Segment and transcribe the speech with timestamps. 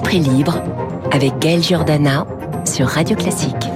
[0.00, 0.62] Esprit libre
[1.12, 2.24] avec Gaël Giordana
[2.64, 3.68] sur Radio Classique.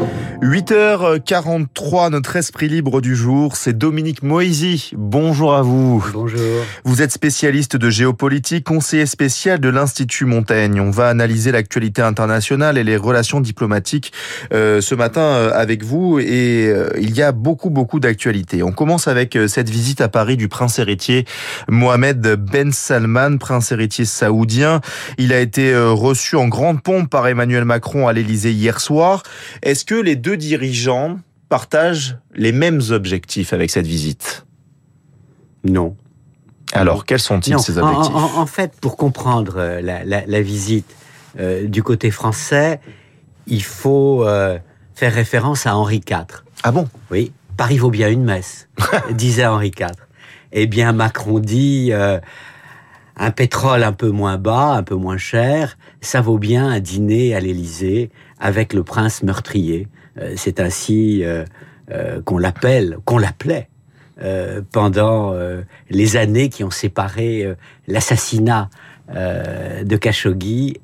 [0.42, 4.90] 8h43, notre esprit libre du jour, c'est Dominique Moisy.
[4.96, 6.04] Bonjour à vous.
[6.12, 6.40] Bonjour.
[6.84, 10.80] Vous êtes spécialiste de géopolitique, conseiller spécial de l'Institut Montaigne.
[10.80, 14.12] On va analyser l'actualité internationale et les relations diplomatiques
[14.52, 18.62] euh, ce matin euh, avec vous et euh, il y a beaucoup beaucoup d'actualités.
[18.62, 21.24] On commence avec euh, cette visite à Paris du prince héritier
[21.68, 24.80] Mohamed Ben Salman, prince héritier saoudien.
[25.18, 29.22] Il a été euh, reçu en grande pompe par Emmanuel Macron à l'Élysée hier soir.
[29.62, 31.18] Est-ce que les deux dirigeants
[31.50, 34.46] partagent les mêmes objectifs avec cette visite
[35.64, 35.96] Non.
[36.72, 40.40] Alors, quels sont-ils ces en, objectifs en- en fait, pour comprendre euh, la, la- la
[40.42, 40.86] visite
[41.38, 42.80] euh, du côté français,
[43.46, 44.58] il faut euh,
[44.94, 46.42] faire référence à Henri IV.
[46.62, 46.88] Ah bon?
[47.10, 48.68] Oui, Paris vaut bien une messe,
[49.12, 49.88] disait Henri IV.
[50.52, 52.18] Eh bien, Macron dit euh,
[53.16, 57.34] un pétrole un peu moins bas, un peu moins cher, ça vaut bien un dîner
[57.34, 59.86] à l'Élysée avec le prince meurtrier.
[60.18, 61.44] Euh, C'est ainsi euh,
[61.90, 63.68] euh, qu'on l'appelle, qu'on l'appelait.
[64.22, 67.44] euh, pendant euh, les années qui ont séparé
[67.88, 68.70] l'assassinat
[69.14, 70.76] euh, de Khashoggi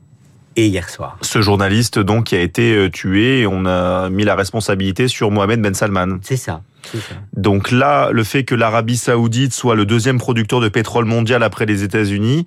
[0.57, 1.17] et hier soir.
[1.23, 5.75] Ce journaliste donc qui a été tué, on a mis la responsabilité sur Mohamed Ben
[5.75, 6.19] Salman.
[6.23, 6.63] C'est ça.
[7.37, 11.67] Donc là, le fait que l'Arabie Saoudite soit le deuxième producteur de pétrole mondial après
[11.67, 12.47] les États-Unis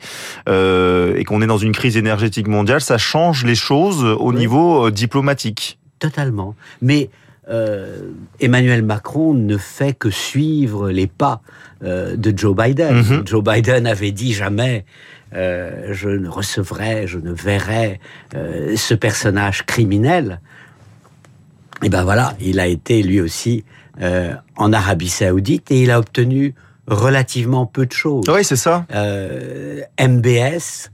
[0.49, 4.35] euh, et qu'on est dans une crise énergétique mondiale, ça change les choses au Oui.
[4.37, 5.79] niveau diplomatique.
[6.03, 6.53] Totalement.
[6.81, 7.09] Mais
[7.49, 11.41] euh, Emmanuel Macron ne fait que suivre les pas
[11.81, 12.97] euh, de Joe Biden.
[12.97, 13.25] Mhm.
[13.25, 14.83] Joe Biden avait dit jamais
[15.33, 18.01] euh, je ne recevrai, je ne verrai
[18.33, 20.41] ce personnage criminel.
[21.83, 23.63] Et ben voilà, il a été lui aussi
[24.57, 26.53] en Arabie Saoudite et il a obtenu
[26.87, 28.25] relativement peu de choses.
[28.27, 28.85] Oui, c'est ça.
[30.01, 30.89] MBS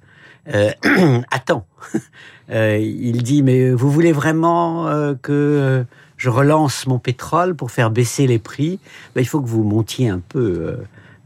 [1.32, 1.66] attend.
[1.96, 2.00] Euh,
[2.52, 5.84] il dit mais vous voulez vraiment euh, que euh,
[6.18, 8.80] je relance mon pétrole pour faire baisser les prix?
[9.16, 10.78] Ben, Il faut que vous montiez un peu euh,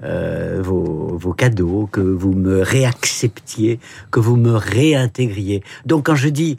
[0.03, 3.79] euh, vos, vos cadeaux, que vous me réacceptiez,
[4.11, 5.63] que vous me réintégriez.
[5.85, 6.57] Donc quand je dis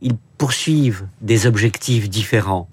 [0.00, 2.68] ils poursuivent des objectifs différents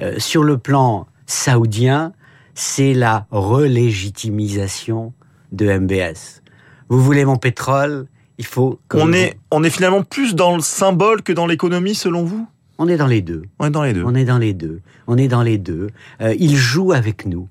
[0.00, 2.12] euh, sur le plan saoudien,
[2.54, 5.12] c'est la relégitimisation
[5.52, 6.42] de MBS.
[6.88, 8.06] Vous voulez mon pétrole?
[8.38, 12.24] Il faut On est, on est finalement plus dans le symbole que dans l'économie, selon
[12.24, 12.46] vous?
[12.78, 13.44] On est dans les deux.
[13.60, 14.02] On est dans les deux.
[14.04, 14.80] On est dans les deux.
[15.06, 15.90] On est dans les deux.
[16.20, 17.48] Euh, il joue avec nous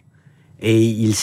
[0.61, 1.15] et il,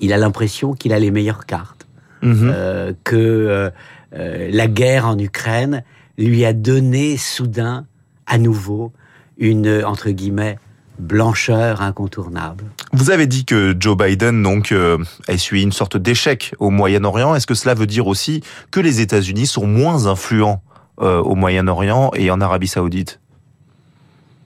[0.00, 1.86] il a l'impression qu'il a les meilleures cartes.
[2.22, 2.50] Mhm.
[2.52, 3.70] Euh, que
[4.12, 5.84] euh, la guerre en Ukraine
[6.18, 7.86] lui a donné soudain,
[8.26, 8.92] à nouveau,
[9.38, 10.58] une entre guillemets
[11.00, 12.64] blancheur incontournable.
[12.92, 17.34] Vous avez dit que Joe Biden donc euh, a essuyé une sorte d'échec au Moyen-Orient.
[17.34, 20.62] Est-ce que cela veut dire aussi que les États-Unis sont moins influents
[21.00, 23.20] euh, au Moyen-Orient et en Arabie Saoudite?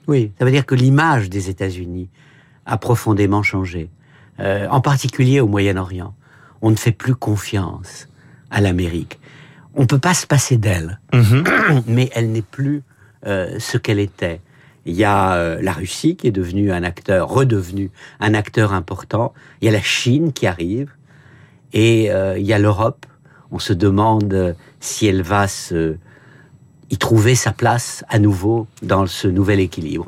[0.07, 2.09] Oui, ça veut dire que l'image des États-Unis
[2.65, 3.89] a profondément changé,
[4.39, 6.13] Euh, en particulier au Moyen-Orient.
[6.61, 8.09] On ne fait plus confiance
[8.51, 9.17] à l'Amérique.
[9.75, 11.43] On peut pas se passer d'elle, Mhm.
[11.87, 12.83] mais elle n'est plus
[13.25, 14.41] euh, ce qu'elle était.
[14.85, 19.33] Il y a euh, la Russie qui est devenue un acteur, redevenu un acteur important.
[19.61, 20.91] Il y a la Chine qui arrive,
[21.73, 23.05] et euh, il y a l'Europe.
[23.51, 25.95] On se demande euh, si elle va se
[26.91, 30.05] y trouver sa place à nouveau dans ce nouvel équilibre.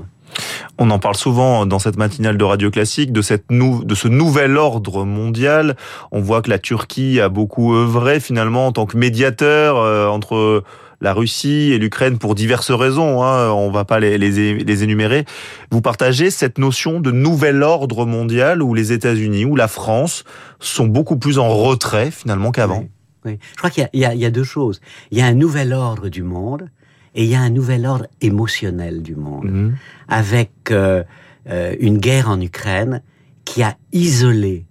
[0.77, 4.57] On en parle souvent dans cette matinale de Radio Classique de cette de ce nouvel
[4.57, 5.75] ordre mondial.
[6.11, 9.77] On voit que la Turquie a beaucoup œuvré finalement en tant que médiateur
[10.13, 10.63] entre
[10.99, 13.23] la Russie et l'Ukraine pour diverses raisons.
[13.23, 13.51] Hein.
[13.51, 15.25] On va pas les, les, é- les énumérer.
[15.71, 20.23] Vous partagez cette notion de nouvel ordre mondial où les États-Unis, où la France
[20.59, 22.79] sont beaucoup plus en retrait finalement qu'avant?
[22.79, 22.89] Oui,
[23.25, 23.39] oui.
[23.51, 24.81] Je crois qu'il y a deux choses.
[25.11, 26.69] Il y a un nouvel ordre du monde
[27.13, 29.45] et il y a un nouvel ordre émotionnel du monde.
[29.45, 29.75] Mhm.
[30.07, 31.03] Avec euh,
[31.49, 33.01] euh, une guerre en Ukraine
[33.45, 34.65] qui a isolé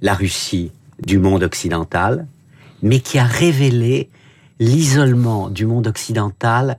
[0.00, 0.72] la Russie
[1.04, 2.26] du monde occidental,
[2.82, 4.10] mais qui a révélé
[4.58, 6.78] l'isolement du monde occidental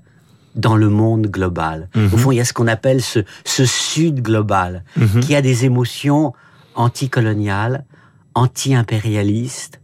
[0.56, 1.90] dans le monde global.
[1.96, 2.14] Mhm.
[2.14, 5.20] Au fond, il y a ce qu'on appelle ce, ce sud global, Mhm.
[5.22, 6.34] qui a des émotions
[6.76, 7.86] anticoloniales,
[8.34, 9.80] anti-impérialistes,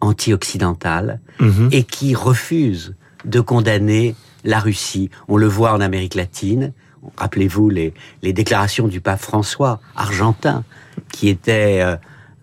[0.00, 1.68] anti-occidentales, Mhm.
[1.72, 2.94] et qui refuse
[3.24, 4.14] de condamner
[4.44, 5.10] la Russie.
[5.26, 6.72] On le voit en Amérique latine.
[7.16, 10.64] Rappelez-vous les, les déclarations du pape François, argentin,
[11.12, 11.96] qui était euh,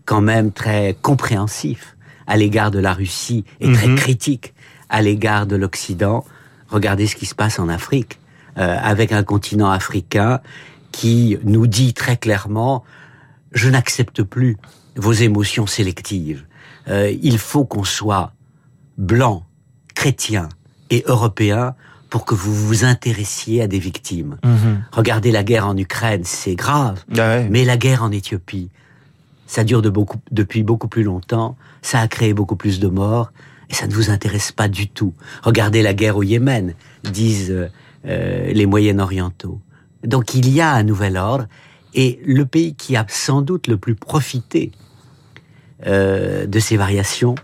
[0.06, 1.95] quand même très compréhensif
[2.28, 3.96] à l'égard de la Russie et très Mhm.
[3.96, 4.54] critique
[4.90, 6.26] à l'égard de l'Occident.
[6.70, 8.20] Regardez ce qui se passe en Afrique,
[8.58, 10.40] euh, avec un continent africain
[10.92, 12.84] qui nous dit très clairement
[13.52, 14.58] je n'accepte plus
[14.98, 16.44] vos émotions sélectives.
[16.90, 18.34] Euh, il faut qu'on soit
[18.98, 19.46] blanc,
[19.94, 20.50] chrétiens
[20.90, 21.74] et européens
[22.10, 24.38] pour que vous vous intéressiez à des victimes.
[24.44, 24.84] Mhm.
[24.92, 27.04] Regardez la guerre en Ukraine, c'est grave.
[27.12, 27.48] Ah ouais.
[27.50, 28.70] Mais la guerre en Éthiopie,
[29.48, 31.56] ça dure de beaucoup, depuis beaucoup plus longtemps,
[31.86, 33.32] ça a créé beaucoup plus de morts,
[33.70, 35.14] et ça ne vous intéresse pas du tout.
[35.44, 36.74] Regardez la guerre au Yémen,
[37.04, 37.68] disent euh,
[38.08, 39.62] euh, les Moyen-Orientaux.
[40.04, 41.46] Donc il y a un nouvel ordre,
[41.94, 44.72] et le pays qui a sans doute le plus profité
[45.86, 47.36] euh, de ces variations,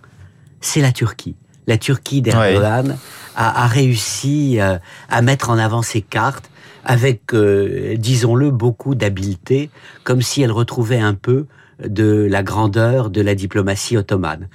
[0.59, 1.35] c'est la Turquie.
[1.67, 2.97] La Turquie d'Erdogan
[3.35, 6.49] a, a réussi euh, à mettre en avant ses cartes
[6.83, 9.69] avec, disons-le, beaucoup d'habileté,
[10.03, 11.45] comme si elle retrouvait un peu
[11.87, 14.47] de la grandeur de la diplomatie ottomane,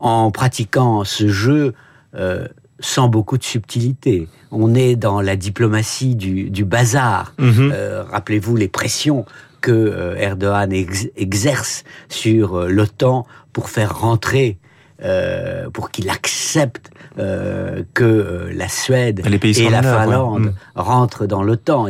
[0.00, 1.74] en pratiquant ce jeu
[2.14, 2.46] euh,
[2.80, 4.28] sans beaucoup de subtilité.
[4.50, 7.34] On est dans la diplomatie du, du bazar.
[7.38, 7.70] Mhm.
[7.72, 9.24] Euh, Rappelez-vous les pressions
[9.60, 14.58] que euh, Erdogan ex- exerce sur l'OTAN pour faire rentrer,
[15.04, 19.82] euh, pour qu'il accepte euh, que euh, la Suède Les pays et la ouais.
[20.04, 20.80] Finlande Mm.
[20.80, 21.86] rentrent dans l'OTAN.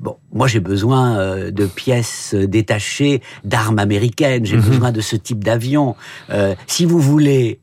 [0.00, 4.62] Bon, moi j'ai besoin euh, de pièces détachées, d'armes américaines, j'ai Mhm.
[4.62, 5.96] besoin de ce type d'avion.
[6.30, 7.60] Euh, si vous voulez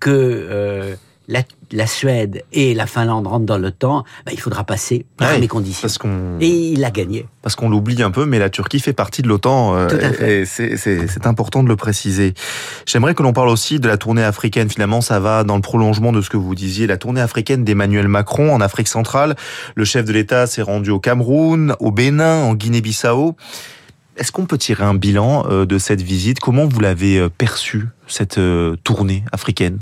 [0.00, 0.94] que euh,
[1.30, 1.42] la,
[1.72, 5.48] la Suède et la Finlande rentrent dans l'OTAN, ben, il faudra passer par Ouais, mes
[5.48, 5.80] conditions.
[5.88, 5.98] Parce
[6.40, 7.26] Et il a gagné.
[7.40, 9.74] parce qu'on l'oublie un peu, mais la Turquie fait partie de l'OTAN.
[9.76, 10.40] euh, Tout à fait.
[10.42, 12.34] et c'est important de le préciser.
[12.84, 14.68] J'aimerais que l'on parle aussi de la tournée africaine.
[14.68, 16.86] Finalement, ça va dans le prolongement de ce que vous disiez.
[16.86, 19.36] La tournée africaine d'Emmanuel Macron en Afrique centrale.
[19.76, 23.36] Le chef de l'État s'est rendu au Cameroun, au Bénin, en Guinée-Bissau.
[24.16, 26.40] Est-ce qu'on peut tirer un bilan euh, de cette visite?
[26.40, 29.78] Comment vous l'avez euh, perçue, cette euh, tournée africaine?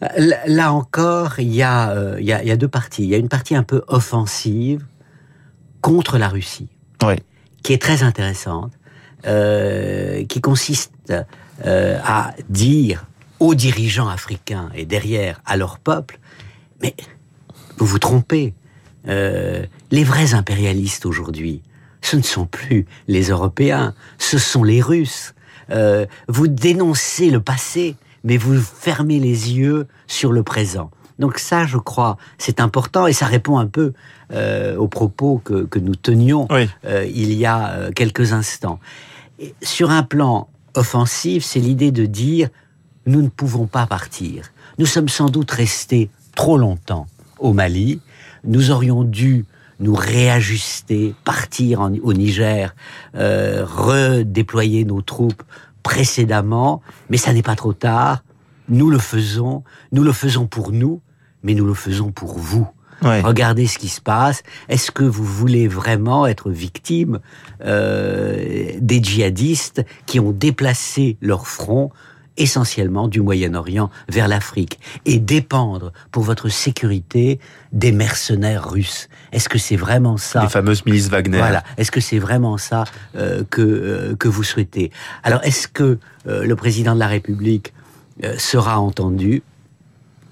[0.00, 3.04] Là encore, il y, a, euh, il y, a, il y a deux parties.
[3.04, 4.84] Il y a une partie un peu offensive
[5.80, 6.68] contre la Russie,
[7.62, 8.72] qui est très intéressante,
[9.26, 10.92] euh, qui consiste
[11.64, 13.06] euh, à dire
[13.38, 16.18] aux dirigeants africains et derrière à leur peuple,
[16.82, 16.94] mais
[17.76, 18.54] vous vous trompez.
[19.06, 21.62] Les vrais impérialistes aujourd'hui,
[22.00, 25.34] ce ne sont plus les Européens, ce sont les Russes.
[25.68, 30.90] Vous dénoncez le passé, mais vous fermez les yeux sur le présent.
[31.20, 33.92] Donc ça, je crois, c'est important et ça répond un peu
[34.32, 36.68] euh, aux propos que, que nous tenions Oui.
[36.86, 38.80] euh, il y a euh, quelques instants.
[39.38, 42.48] Et sur un plan offensif, c'est l'idée de dire
[43.06, 44.46] nous ne pouvons pas partir.
[44.78, 47.06] Nous sommes sans doute restés trop longtemps
[47.38, 48.00] au Mali.
[48.42, 49.44] Nous aurions dû
[49.80, 52.74] nous réajuster, partir en- au Niger,
[53.14, 55.42] euh, redéployer nos troupes
[55.84, 58.24] précédemment, mais ça n'est pas trop tard.
[58.68, 61.00] Nous le faisons, nous le faisons pour nous,
[61.44, 62.66] mais nous le faisons pour vous.
[63.02, 63.20] Ouais.
[63.20, 64.42] Regardez ce qui se passe.
[64.68, 67.20] Est-ce que vous voulez vraiment être victime
[67.64, 71.90] euh, des djihadistes qui ont déplacé leur front
[72.36, 77.38] essentiellement du Moyen-Orient vers l'Afrique et dépendre pour votre sécurité
[77.72, 81.38] des mercenaires russes Est-ce que c'est vraiment ça Les fameuses milices Wagner.
[81.38, 81.62] voilà.
[81.76, 82.84] Est-ce que c'est vraiment ça
[83.16, 84.90] euh, que euh, que vous souhaitez?
[85.22, 87.72] Alors, est-ce que euh, le président de la République
[88.38, 89.42] sera entendu?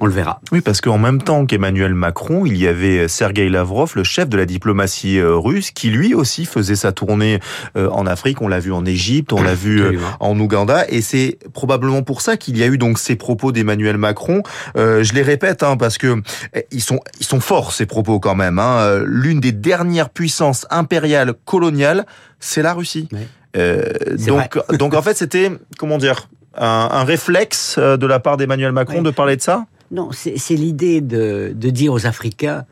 [0.03, 0.41] On le verra.
[0.51, 4.37] Oui, parce qu'en même temps qu'Emmanuel Macron, il y avait Sergei Lavrov, le chef de
[4.37, 7.39] la diplomatie euh, russe, qui lui aussi faisait sa tournée
[7.77, 8.43] euh, en Afrique.
[8.43, 12.21] On l'a vu en Égypte, on l'a vu euh, en Ouganda, et c'est probablement pour
[12.21, 14.43] ça qu'il y a eu donc ces propos d'Emmanuel Macron.
[14.77, 16.21] Euh, je les répète, hein, parce que
[16.53, 18.59] eh, ils sont ils sont forts ces propos quand même.
[18.59, 19.05] Hein.
[19.07, 22.07] L'une des dernières puissances impériales coloniales,
[22.41, 23.09] c'est la Russie.
[23.13, 23.21] Oui.
[23.57, 23.85] Euh,
[24.27, 28.99] donc donc en fait c'était comment dire un, un réflexe de la part d'Emmanuel Macron
[28.99, 29.05] Oui.
[29.05, 29.67] de parler de ça?
[29.93, 32.65] Non, c'est l'idée de, de dire aux Africains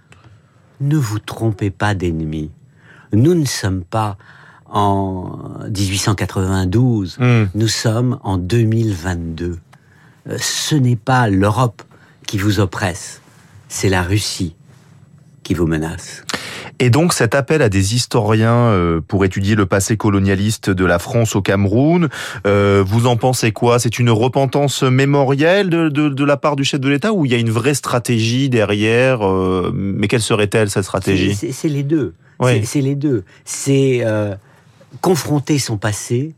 [0.80, 2.50] ne vous trompez pas d'ennemis.
[3.12, 4.16] Nous ne sommes pas
[4.66, 7.18] en 1892.
[7.18, 7.44] Hmm.
[7.54, 9.58] Nous sommes en 2022.
[10.28, 11.82] Euh, Ce n'est pas l'Europe
[12.26, 13.20] qui vous oppresse,
[13.68, 14.54] c'est la Russie
[15.42, 16.24] qui vous menace.
[16.82, 20.98] Et donc cet appel à des historiens euh, pour étudier le passé colonialiste de la
[20.98, 22.08] France au Cameroun,
[22.46, 23.78] euh, vous en pensez quoi?
[23.78, 27.32] C'est une repentance mémorielle de, de, de la part du chef de l'État ou il
[27.32, 31.34] y a une vraie stratégie derrière euh, Mais quelle serait-elle cette stratégie?
[31.34, 32.14] C'est- les deux.
[32.40, 32.60] Oui.
[32.60, 33.24] C'est- C'est les deux.
[33.44, 34.34] C'est euh,
[35.02, 36.34] confronter son passé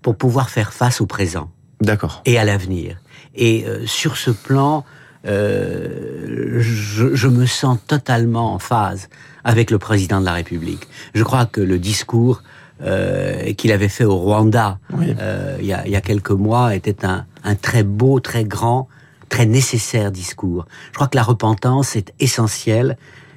[0.00, 1.50] pour pouvoir faire face au présent.
[1.82, 2.22] D'accord.
[2.24, 2.96] et à l'avenir.
[3.34, 4.84] Et euh, sur ce plan,
[5.26, 6.13] euh,
[6.60, 9.08] je, je me sens totalement en phase
[9.44, 10.86] avec le président de la République.
[11.14, 12.42] Je crois que le discours
[12.82, 15.14] euh, qu'il avait fait au Rwanda Oui.
[15.18, 18.44] euh, il, y a, il y a quelques mois était un, un très beau, très
[18.44, 18.88] grand,
[19.28, 20.66] très nécessaire discours.
[20.90, 22.96] Je crois que la repentance est essentielle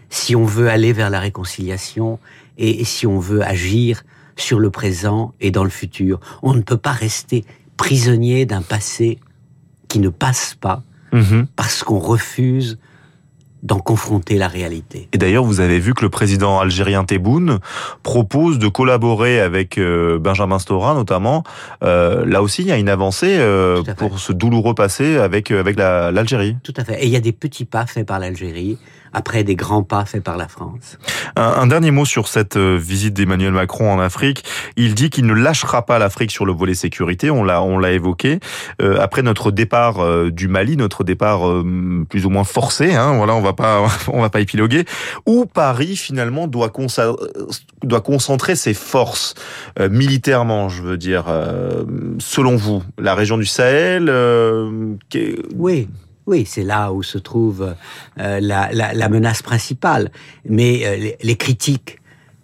[0.09, 2.19] si on veut aller vers la réconciliation
[2.57, 4.03] et si on veut agir
[4.35, 6.19] sur le présent et dans le futur.
[6.41, 7.43] On ne peut pas rester
[7.75, 9.19] prisonnier d'un passé
[9.87, 10.81] qui ne passe pas
[11.17, 11.47] Mhm.
[11.55, 12.77] parce qu'on refuse
[13.63, 15.09] d'en confronter la réalité.
[15.13, 17.57] Et d'ailleurs, vous avez vu que le président algérien Tebboune
[18.03, 21.43] propose de collaborer avec euh, Benjamin Stora, notamment.
[21.83, 25.75] Euh, là aussi, il y a une avancée euh, pour ce douloureux passé avec avec
[25.75, 26.55] la- l'Algérie.
[26.63, 27.03] Tout à fait.
[27.03, 28.77] Et il y a des petits pas faits par l'Algérie,
[29.13, 30.97] après des grands pas faits par la France.
[31.35, 34.43] Un, un dernier mot sur cette euh, visite d'Emmanuel Macron en Afrique.
[34.75, 37.29] Il dit qu'il ne lâchera pas l'Afrique sur le volet sécurité.
[37.29, 38.39] On l'a on l'a évoqué.
[38.81, 42.93] Euh, après notre départ euh, du Mali, notre départ euh, plus ou moins forcé.
[42.93, 44.85] Hein, voilà, on va pas on va pas épiloguer.
[45.25, 47.15] Où Paris finalement doit consa-
[47.83, 49.35] doit concentrer ses forces
[49.79, 51.25] militairement, je veux dire.
[52.19, 54.09] selon vous, la région du Sahel.
[55.55, 55.87] Oui,
[56.27, 57.75] oui, c'est là où se trouve
[58.19, 60.11] euh, la, menace principale.
[60.47, 61.99] Mais euh, les, critiques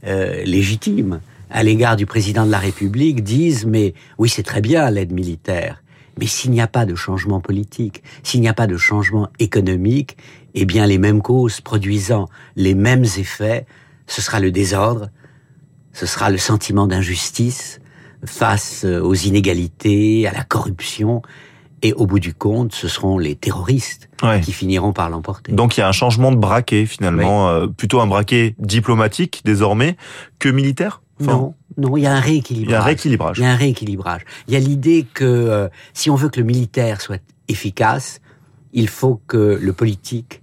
[0.08, 4.90] euh, légitimes à l'égard du président de la République disent mais oui, c'est très bien
[4.90, 5.84] l'aide militaire.
[6.18, 10.16] Mais s'il n'y a pas de changement politique, s'il n'y a pas de changement économique,
[10.54, 13.66] eh bien les mêmes causes produisant les mêmes effets,
[14.08, 15.10] ce sera le désordre,
[15.92, 17.80] ce sera le sentiment d'injustice
[18.26, 21.22] face aux inégalités, à la corruption,
[21.84, 24.40] et au bout du compte, ce seront les terroristes Ouais.
[24.40, 25.52] qui finiront par l'emporter.
[25.52, 29.98] Donc il y a un changement de braquet finalement, euh, plutôt un braquet diplomatique désormais
[30.40, 31.02] que militaire?
[31.22, 32.70] Enfin, non, non, il y a un rééquilibrage.
[32.70, 33.38] Il y a un rééquilibrage.
[33.38, 34.22] Il y a un rééquilibrage.
[34.48, 38.22] Il y a l'idée que euh, si on veut que le militaire soit efficace,
[38.72, 40.42] il faut que le politique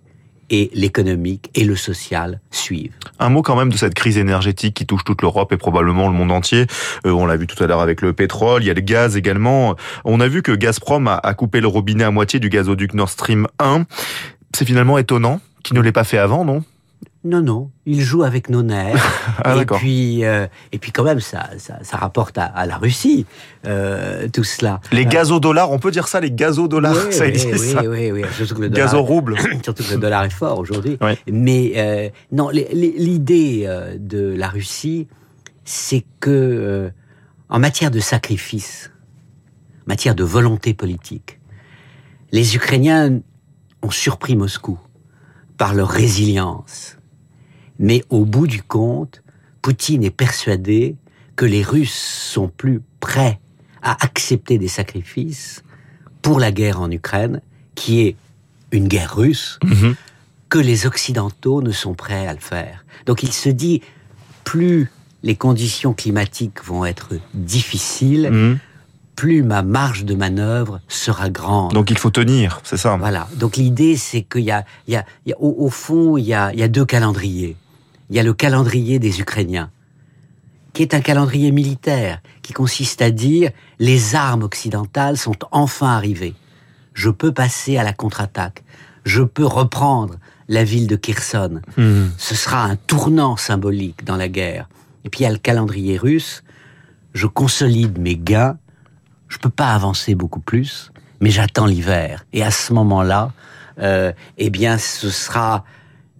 [0.50, 2.92] et l'économique et le social suivent.
[3.18, 6.14] Un mot quand même de cette crise énergétique qui touche toute l'Europe et probablement le
[6.14, 6.66] monde entier.
[7.06, 9.16] Euh, on l'a vu tout à l'heure avec le pétrole, il y a le gaz
[9.16, 9.76] également.
[10.04, 13.10] On a vu que Gazprom a, a coupé le robinet à moitié du gazoduc Nord
[13.10, 13.84] Stream 1.
[14.54, 16.64] C'est finalement étonnant qu'il ne l'ait pas fait avant, non?
[17.22, 18.96] Non, non, il joue avec nos nerfs.
[19.42, 22.76] Ah et puis, euh, et puis quand même, ça, ça, ça rapporte à, à la
[22.76, 23.24] Russie
[23.66, 24.80] euh, tout cela.
[24.92, 28.22] Les gazodollars, on peut dire ça, les gazodollars, Oui, ça existe oui, ça oui, oui,
[28.36, 29.36] surtout que le dollar, Gazorouble.
[29.64, 30.98] surtout que le dollar est fort aujourd'hui.
[31.00, 31.12] Oui.
[31.30, 35.08] Mais euh, non, l'idée euh, de la Russie,
[35.64, 36.90] c'est que euh,
[37.48, 38.90] en matière de sacrifice,
[39.82, 41.38] en matière de volonté politique,
[42.32, 43.20] les Ukrainiens
[43.82, 44.78] ont surpris Moscou
[45.56, 46.96] par leur résilience.
[47.80, 49.22] Mais au bout du compte,
[49.62, 50.94] Poutine est persuadé
[51.34, 51.92] que les Russes
[52.32, 53.40] sont plus prêts
[53.82, 55.64] à accepter des sacrifices
[56.22, 57.40] pour la guerre en Ukraine,
[57.74, 58.16] qui est
[58.72, 59.94] une guerre russe, Mhm.
[60.50, 62.84] que les Occidentaux ne sont prêts à le faire.
[63.06, 63.80] Donc il se dit,
[64.44, 64.90] plus
[65.22, 68.58] les conditions climatiques vont être difficiles, Mhm.
[69.16, 71.72] plus ma marge de manœuvre sera grande.
[71.72, 73.28] Donc il faut tenir, c'est ça Voilà.
[73.36, 76.16] Donc l'idée, c'est qu'il y a, il y a, il y a- au, au fond,
[76.18, 77.56] il y a, il y a deux calendriers.
[78.10, 79.70] Il y a le calendrier des Ukrainiens,
[80.72, 86.34] qui est un calendrier militaire, qui consiste à dire les armes occidentales sont enfin arrivées.
[86.92, 88.64] Je peux passer à la contre-attaque.
[89.04, 90.16] Je peux reprendre
[90.48, 91.62] la ville de Kherson.
[91.76, 92.10] Mhm.
[92.18, 94.68] Ce sera un tournant symbolique dans la guerre.
[95.04, 96.42] Et puis il y a le calendrier russe.
[97.14, 98.58] Je consolide mes gains.
[99.28, 100.90] Je peux pas avancer beaucoup plus,
[101.20, 102.26] mais j'attends l'hiver.
[102.32, 103.32] Et à ce moment-là,
[103.78, 105.64] euh, eh bien, ce sera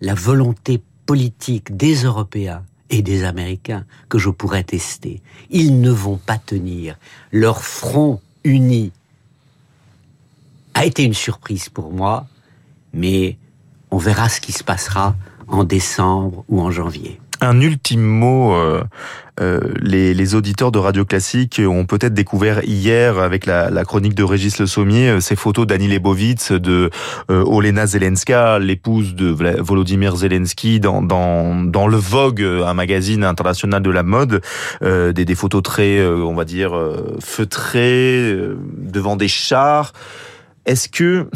[0.00, 0.80] la volonté
[1.14, 5.22] des Européens et des Américains que je pourrais tester.
[5.50, 6.96] Ils ne vont pas tenir.
[7.32, 8.92] Leur front uni
[10.74, 12.26] a été une surprise pour moi,
[12.92, 13.36] mais
[13.90, 15.16] on verra ce qui se passera
[15.48, 17.20] en décembre ou en janvier.
[17.40, 18.84] Un ultime mot, euh,
[19.40, 24.58] euh, les, auditeurs de Radio Classique ont peut-être découvert hier avec la, chronique de Régis
[24.58, 26.90] Le Sommier euh, ces photos d'Annie Lebovitz, de
[27.30, 29.28] euh, Olena Zelenska, l'épouse de
[29.60, 34.42] Volodymyr Zelensky, dans, le Vogue, un magazine international de la mode,
[34.82, 39.92] euh, des, des photos très, euh, on va dire, euh, feutrées, euh, devant des chars.
[40.66, 41.28] Est-ce que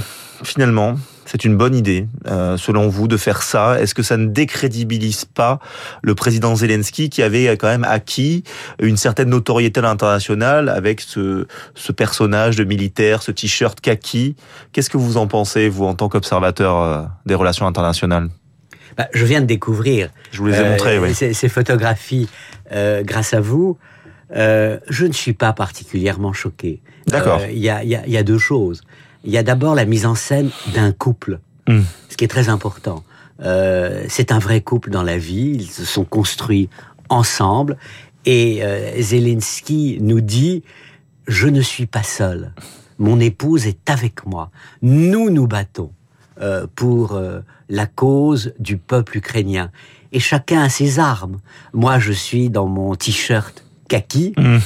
[0.43, 4.27] finalement, c'est une bonne idée, euh, selon vous, de faire ça Est-ce que ça ne
[4.27, 5.59] décrédibilise pas
[6.03, 8.45] le président Zelensky qui avait quand même acquis
[8.81, 14.37] une certaine notoriété à l'international avec ce, ce personnage de militaire, ce t-shirt kaki?
[14.73, 18.29] Qu'est-ce que vous en pensez, vous, en tant qu'observateur euh, des relations internationales?
[18.97, 21.15] Bah, je viens de découvrir Je vous les ai euh, oui.
[21.15, 22.29] ces, ces photographies
[22.73, 23.77] euh, grâce à vous.
[24.35, 26.81] Euh, je ne suis pas particulièrement choqué.
[27.07, 27.41] D'accord.
[27.43, 28.83] Euh, y, y il y a deux choses.
[29.25, 31.81] Il y a d'abord la mise en scène d'un couple, Hmm.
[32.11, 33.05] ce qui est très important.
[33.43, 35.53] Euh, c'est un vrai couple dans la vie.
[35.55, 36.69] Ils se sont construits
[37.09, 37.79] ensemble.
[38.27, 40.63] Et euh, Zelensky nous dit
[41.27, 42.53] je ne suis pas seul.
[42.99, 44.51] Mon épouse est avec moi.
[44.83, 45.91] Nous nous battons
[46.41, 47.19] euh, pour
[47.71, 49.71] la cause du peuple ukrainien.
[50.13, 51.39] Et chacun a ses armes.
[51.73, 54.35] Moi, je suis dans mon t-shirt kaki.
[54.37, 54.59] Hmm.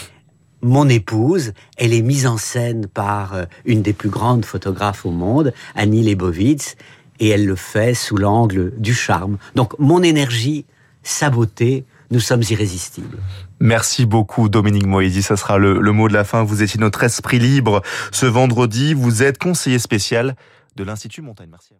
[0.62, 5.10] Mon épouse, elle est mise en scène par euh, une des plus grandes photographes au
[5.10, 6.76] monde, Annie Leibovitz,
[7.20, 9.38] et elle le fait sous l'angle du charme.
[9.54, 10.66] Donc mon énergie,
[11.02, 13.18] sa beauté, nous sommes irrésistibles.
[13.60, 16.42] Merci beaucoup Dominique Moïsi, ça sera le, le, mot de la fin.
[16.42, 20.36] Vous étiez notre esprit libre ce vendredi, vous êtes conseiller spécial
[20.76, 21.50] de l'Institut Montaigne.
[21.50, 21.74] Merci.